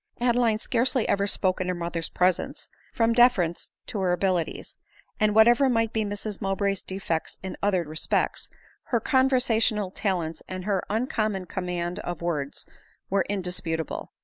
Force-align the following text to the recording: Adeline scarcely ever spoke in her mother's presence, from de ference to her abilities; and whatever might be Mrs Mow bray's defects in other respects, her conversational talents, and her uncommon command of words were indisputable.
Adeline 0.19 0.57
scarcely 0.57 1.07
ever 1.07 1.27
spoke 1.27 1.61
in 1.61 1.67
her 1.67 1.75
mother's 1.75 2.09
presence, 2.09 2.69
from 2.91 3.13
de 3.13 3.29
ference 3.29 3.69
to 3.85 3.99
her 3.99 4.13
abilities; 4.13 4.75
and 5.19 5.35
whatever 5.35 5.69
might 5.69 5.93
be 5.93 6.03
Mrs 6.03 6.41
Mow 6.41 6.55
bray's 6.55 6.81
defects 6.81 7.37
in 7.43 7.55
other 7.61 7.83
respects, 7.83 8.49
her 8.85 8.99
conversational 8.99 9.91
talents, 9.91 10.41
and 10.47 10.65
her 10.65 10.83
uncommon 10.89 11.45
command 11.45 11.99
of 11.99 12.19
words 12.19 12.65
were 13.11 13.27
indisputable. 13.29 14.11